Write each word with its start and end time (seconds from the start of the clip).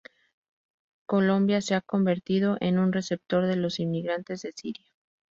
Colombia 1.05 1.61
se 1.61 1.75
ha 1.75 1.81
convertido 1.81 2.57
en 2.59 2.79
un 2.79 2.91
receptor 2.91 3.45
de 3.45 3.55
los 3.55 3.79
inmigrantes 3.79 4.41
de 4.41 4.51
Siria. 4.51 4.87